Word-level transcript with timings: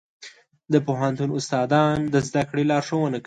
د 0.73 0.75
پوهنتون 0.87 1.29
استادان 1.37 1.97
د 2.13 2.15
زده 2.27 2.43
کړې 2.49 2.63
لارښوونه 2.71 3.15
کوي. 3.17 3.19